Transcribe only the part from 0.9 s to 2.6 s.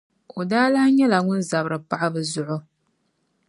nyɛla ŋun zabiri paɣiba zuɣu.